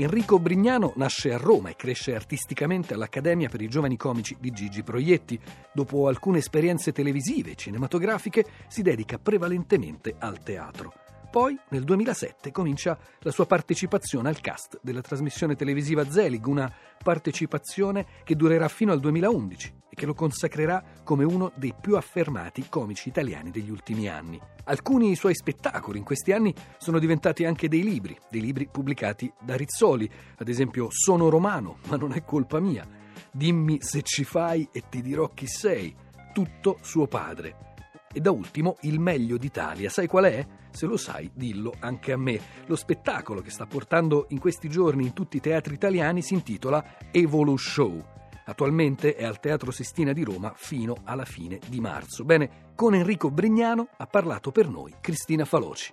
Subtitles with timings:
[0.00, 4.82] Enrico Brignano nasce a Roma e cresce artisticamente all'Accademia per i giovani comici di Gigi
[4.82, 5.38] Proietti.
[5.74, 11.09] Dopo alcune esperienze televisive e cinematografiche si dedica prevalentemente al teatro.
[11.30, 16.72] Poi, nel 2007, comincia la sua partecipazione al cast della trasmissione televisiva Zelig, una
[17.02, 22.68] partecipazione che durerà fino al 2011 e che lo consacrerà come uno dei più affermati
[22.68, 24.40] comici italiani degli ultimi anni.
[24.64, 29.54] Alcuni suoi spettacoli in questi anni sono diventati anche dei libri, dei libri pubblicati da
[29.54, 32.84] Rizzoli, ad esempio Sono romano, ma non è colpa mia,
[33.32, 35.94] Dimmi se ci fai e ti dirò chi sei,
[36.32, 37.69] tutto suo padre.
[38.12, 40.44] E da ultimo Il meglio d'Italia, sai qual è?
[40.72, 42.40] Se lo sai, dillo anche a me.
[42.66, 46.84] Lo spettacolo che sta portando in questi giorni in tutti i teatri italiani si intitola
[47.12, 48.04] Evolu Show.
[48.46, 52.24] Attualmente è al Teatro Sistina di Roma fino alla fine di marzo.
[52.24, 55.92] Bene, con Enrico Brignano ha parlato per noi Cristina Faloci.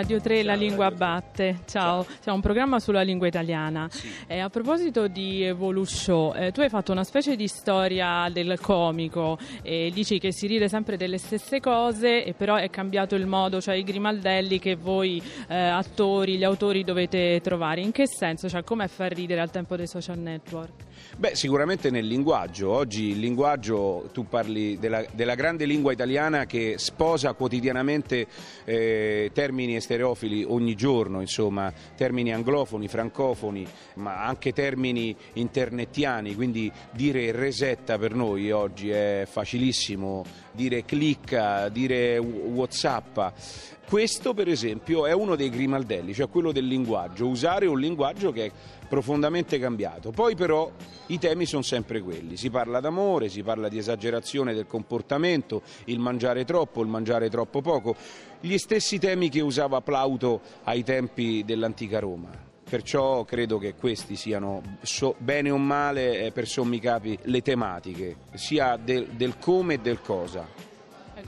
[0.00, 3.86] Radio 3 La Lingua Batte, ciao, c'è un programma sulla lingua italiana.
[3.90, 4.10] Sì.
[4.28, 9.36] Eh, a proposito di Evolushow, eh, tu hai fatto una specie di storia del comico
[9.60, 13.60] e dici che si ride sempre delle stesse cose e però è cambiato il modo,
[13.60, 17.82] cioè i grimaldelli che voi eh, attori, gli autori dovete trovare.
[17.82, 18.48] In che senso?
[18.48, 20.88] Cioè come far ridere al tempo dei social network?
[21.16, 22.70] Beh, sicuramente nel linguaggio.
[22.70, 28.26] Oggi il linguaggio, tu parli della, della grande lingua italiana che sposa quotidianamente
[28.64, 36.70] eh, termini esterni stereofili ogni giorno, insomma, termini anglofoni, francofoni, ma anche termini internettiani, quindi
[36.92, 43.18] dire resetta per noi oggi è facilissimo, dire clicca, dire whatsapp.
[43.90, 48.46] Questo per esempio è uno dei grimaldelli, cioè quello del linguaggio, usare un linguaggio che
[48.46, 48.52] è
[48.88, 50.12] profondamente cambiato.
[50.12, 50.70] Poi però
[51.06, 55.98] i temi sono sempre quelli, si parla d'amore, si parla di esagerazione del comportamento, il
[55.98, 57.96] mangiare troppo, il mangiare troppo poco,
[58.38, 62.30] gli stessi temi che usava Plauto ai tempi dell'antica Roma.
[62.70, 68.18] Perciò credo che questi siano, so, bene o male, eh, per sommi capi, le tematiche,
[68.34, 70.69] sia del, del come e del cosa.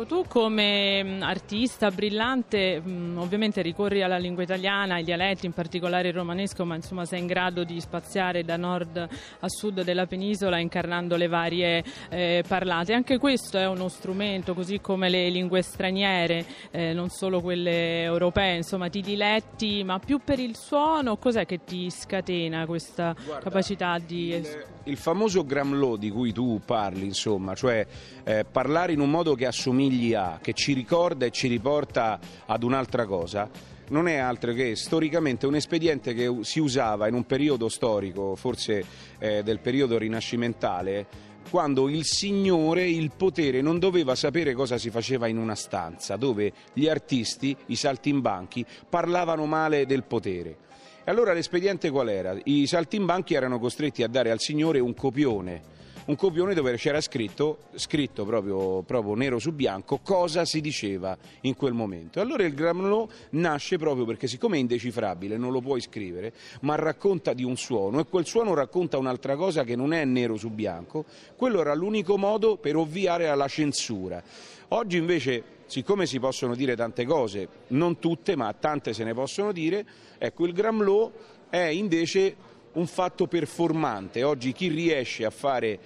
[0.00, 5.52] Ecco, tu come mm, artista brillante mm, ovviamente ricorri alla lingua italiana, ai dialetti, in
[5.52, 10.06] particolare il romanesco, ma insomma sei in grado di spaziare da nord a sud della
[10.06, 12.92] penisola incarnando le varie eh, parlate.
[12.92, 18.54] Anche questo è uno strumento, così come le lingue straniere, eh, non solo quelle europee,
[18.54, 23.98] insomma ti diletti, ma più per il suono, cos'è che ti scatena questa Guarda, capacità
[23.98, 24.28] di...
[24.28, 27.84] Il, il famoso Gramlow di cui tu parli, insomma, cioè
[28.22, 32.20] eh, parlare in un modo che assomiglia somigli a, che ci ricorda e ci riporta
[32.46, 33.48] ad un'altra cosa,
[33.88, 38.84] non è altro che storicamente un espediente che si usava in un periodo storico, forse
[39.18, 41.06] eh, del periodo rinascimentale,
[41.48, 46.52] quando il signore, il potere, non doveva sapere cosa si faceva in una stanza, dove
[46.74, 50.66] gli artisti, i saltimbanchi, parlavano male del potere.
[51.02, 52.36] E allora l'espediente qual era?
[52.44, 55.76] I saltimbanchi erano costretti a dare al signore un copione
[56.08, 61.54] un copione dove c'era scritto, scritto proprio, proprio, nero su bianco cosa si diceva in
[61.54, 62.20] quel momento.
[62.20, 66.32] Allora il Gramlo nasce proprio perché siccome è indecifrabile, non lo puoi scrivere,
[66.62, 70.36] ma racconta di un suono e quel suono racconta un'altra cosa che non è nero
[70.36, 71.04] su bianco,
[71.36, 74.22] quello era l'unico modo per ovviare alla censura.
[74.68, 79.52] Oggi invece siccome si possono dire tante cose, non tutte, ma tante se ne possono
[79.52, 79.84] dire,
[80.16, 81.12] ecco il Gramlo
[81.50, 82.34] è invece
[82.72, 84.22] un fatto performante.
[84.22, 85.78] Oggi chi riesce a fare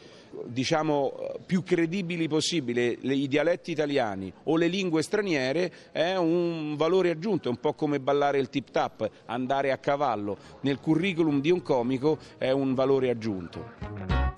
[0.45, 1.13] diciamo,
[1.45, 7.51] più credibili possibile i dialetti italiani o le lingue straniere è un valore aggiunto, è
[7.51, 10.37] un po' come ballare il tip tap, andare a cavallo.
[10.61, 14.32] Nel curriculum di un comico è un valore aggiunto.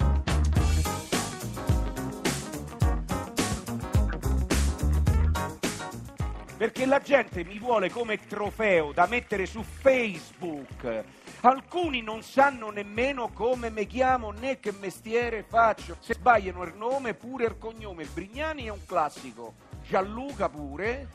[6.64, 11.05] Perché la gente mi vuole come trofeo da mettere su Facebook
[11.43, 15.99] Alcuni non sanno nemmeno come mi chiamo né che mestiere faccio.
[16.00, 18.06] Se sbagliano il nome pure il cognome.
[18.06, 19.52] Brignani è un classico.
[19.82, 21.06] Gianluca pure.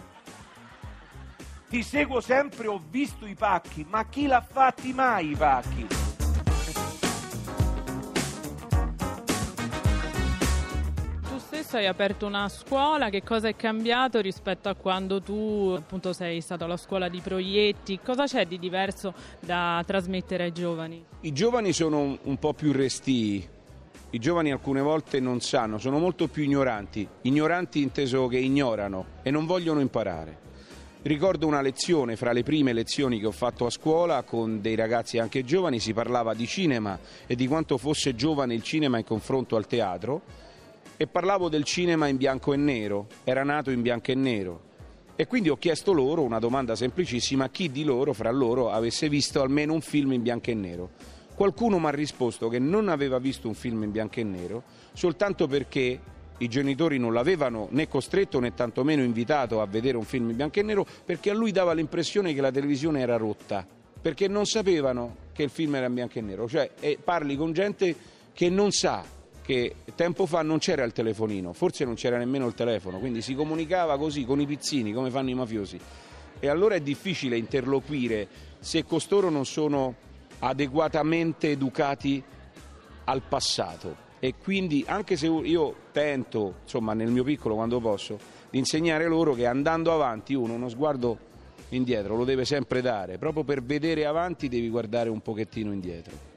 [1.68, 6.09] Ti seguo sempre, ho visto i pacchi, ma chi l'ha fatti mai i pacchi?
[11.60, 16.40] Adesso hai aperto una scuola, che cosa è cambiato rispetto a quando tu appunto sei
[16.40, 18.00] stato alla scuola di proietti?
[18.02, 21.04] Cosa c'è di diverso da trasmettere ai giovani?
[21.20, 23.46] I giovani sono un po' più restii,
[24.12, 29.30] i giovani alcune volte non sanno, sono molto più ignoranti, ignoranti inteso che ignorano e
[29.30, 30.48] non vogliono imparare.
[31.02, 35.18] Ricordo una lezione, fra le prime lezioni che ho fatto a scuola con dei ragazzi
[35.18, 36.98] anche giovani, si parlava di cinema
[37.28, 40.48] e di quanto fosse giovane il cinema in confronto al teatro
[41.02, 44.62] e parlavo del cinema in bianco e nero, era nato in bianco e nero.
[45.16, 49.42] E quindi ho chiesto loro una domanda semplicissima, chi di loro, fra loro, avesse visto
[49.42, 50.90] almeno un film in bianco e nero.
[51.36, 55.48] Qualcuno mi ha risposto che non aveva visto un film in bianco e nero soltanto
[55.48, 55.98] perché
[56.38, 60.60] i genitori non l'avevano né costretto né tantomeno invitato a vedere un film in bianco
[60.60, 63.66] e nero perché a lui dava l'impressione che la televisione era rotta,
[64.02, 67.54] perché non sapevano che il film era in bianco e nero, cioè e parli con
[67.54, 67.96] gente
[68.34, 69.18] che non sa
[69.50, 73.34] che tempo fa non c'era il telefonino, forse non c'era nemmeno il telefono, quindi si
[73.34, 75.80] comunicava così con i pizzini come fanno i mafiosi.
[76.40, 78.28] E allora è difficile interloquire
[78.60, 79.96] se costoro non sono
[80.38, 82.24] adeguatamente educati
[83.06, 88.20] al passato e quindi anche se io tento, insomma nel mio piccolo quando posso,
[88.52, 91.18] di insegnare loro che andando avanti uno uno sguardo
[91.70, 96.29] indietro lo deve sempre dare, proprio per vedere avanti devi guardare un pochettino indietro.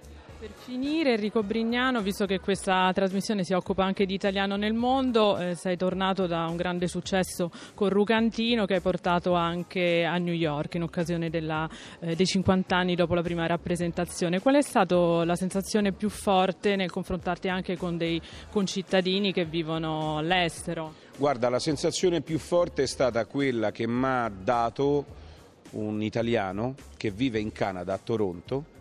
[0.43, 5.39] Per finire, Enrico Brignano, visto che questa trasmissione si occupa anche di italiano nel mondo,
[5.39, 10.35] eh, sei tornato da un grande successo con Rucantino che hai portato anche a New
[10.35, 14.41] York in occasione della, eh, dei 50 anni dopo la prima rappresentazione.
[14.41, 20.19] Qual è stata la sensazione più forte nel confrontarti anche con dei concittadini che vivono
[20.19, 20.95] all'estero?
[21.17, 25.05] Guarda, la sensazione più forte è stata quella che mi ha dato
[25.71, 28.81] un italiano che vive in Canada, a Toronto,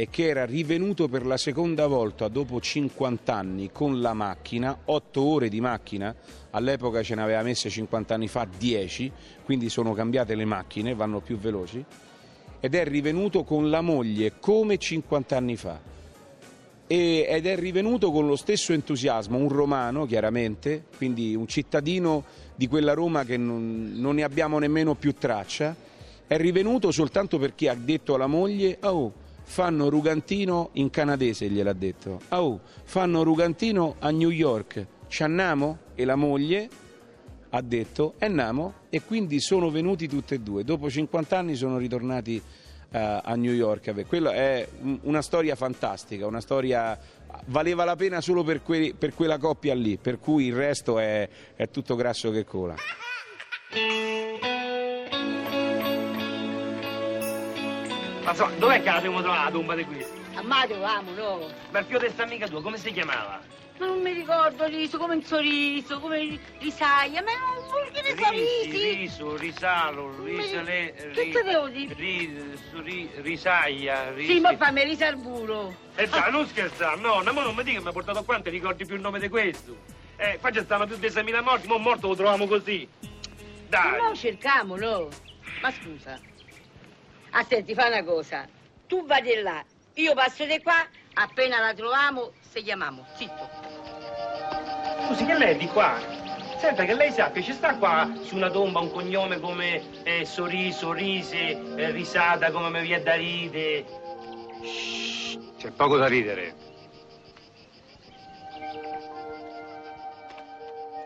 [0.00, 5.22] e che era rivenuto per la seconda volta dopo 50 anni con la macchina, 8
[5.22, 6.16] ore di macchina,
[6.52, 9.12] all'epoca ce ne aveva messe 50 anni fa 10,
[9.44, 11.84] quindi sono cambiate le macchine, vanno più veloci,
[12.60, 15.78] ed è rivenuto con la moglie come 50 anni fa.
[16.86, 22.24] Ed è rivenuto con lo stesso entusiasmo, un romano chiaramente, quindi un cittadino
[22.54, 25.76] di quella Roma che non, non ne abbiamo nemmeno più traccia,
[26.26, 32.20] è rivenuto soltanto perché ha detto alla moglie, oh, fanno Rugantino in canadese, gliel'ha detto.
[32.28, 35.78] Oh, fanno Rugantino a New York, ci andiamo?
[35.96, 36.68] E la moglie
[37.50, 40.62] ha detto, e andiamo, e quindi sono venuti tutti e due.
[40.62, 42.40] Dopo 50 anni sono ritornati uh,
[42.90, 44.06] a New York.
[44.06, 44.68] Quella è
[45.02, 46.96] una storia fantastica, una storia
[47.46, 51.28] valeva la pena solo per, que- per quella coppia lì, per cui il resto è,
[51.56, 52.76] è tutto grasso che cola.
[58.30, 60.16] Ma so, dov'è che abbiamo trovato la tomba di questi?
[60.34, 61.50] A me trovamo, no?
[61.72, 63.40] Ma il figlio di sta amica tua, come si chiamava?
[63.76, 68.94] Ma non mi ricordo riso, come un sorriso, come risaia, ma non vuol dire sorrisi.
[68.94, 71.10] Riso, risalo, risale...
[71.12, 71.92] Che te devo dire?
[71.94, 74.34] Ri, ri, risaia, risi...
[74.34, 75.74] Sì, ma fammi risa al bulo.
[75.96, 78.50] E dai, non scherzare, no, ma non mi dica che mi ha portato qua, ti
[78.50, 79.76] ricordi più il nome di questo?
[80.14, 82.88] Eh, qua ci stanno più di 6.000 morti, ma un morto lo troviamo così.
[83.66, 84.00] Dai.
[84.00, 85.08] No, cercamo, no.
[85.60, 86.28] Ma scusa.
[87.32, 88.46] Aspetti, fa una cosa.
[88.86, 90.84] Tu vai di là, io passo di qua,
[91.14, 93.06] appena la troviamo, se chiamiamo.
[93.14, 93.48] Zitto.
[95.06, 95.98] Scusi, che lei è di qua?
[96.58, 100.24] Senta, che lei sa che ci sta qua su una tomba un cognome come eh,
[100.26, 103.84] Sorriso, Rise, eh, Risata, come mi viene da ride.
[104.62, 106.59] Shh, c'è poco da ridere.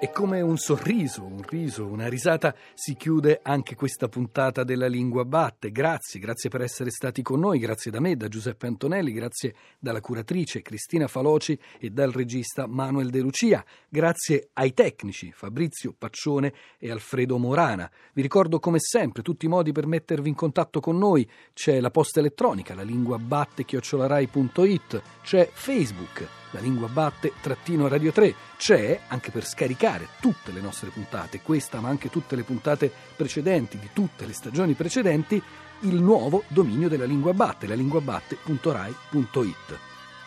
[0.04, 5.24] E come un sorriso, un riso, una risata si chiude anche questa puntata della Lingua
[5.24, 5.72] Batte.
[5.72, 10.02] Grazie, grazie per essere stati con noi, grazie da me, da Giuseppe Antonelli, grazie dalla
[10.02, 16.90] curatrice Cristina Faloci e dal regista Manuel De Lucia, grazie ai tecnici Fabrizio Paccione e
[16.90, 17.90] Alfredo Morana.
[18.12, 21.90] Vi ricordo come sempre tutti i modi per mettervi in contatto con noi, c'è la
[21.90, 28.34] posta elettronica, la lingua batte chiocciolarai.it, c'è Facebook la lingua batte trattino radio 3.
[28.56, 33.78] C'è, anche per scaricare tutte le nostre puntate, questa ma anche tutte le puntate precedenti
[33.78, 35.42] di tutte le stagioni precedenti,
[35.80, 39.78] il nuovo dominio della lingua batte, la linguabatte.rai.it.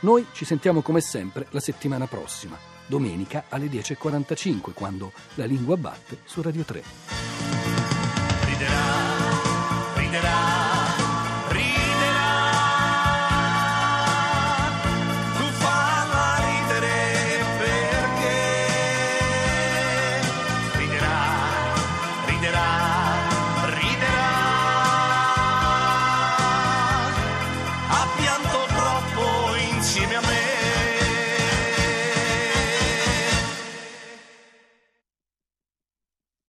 [0.01, 6.19] Noi ci sentiamo come sempre la settimana prossima, domenica alle 10.45, quando la lingua batte
[6.25, 6.83] su Radio 3.
[6.83, 7.16] Riderà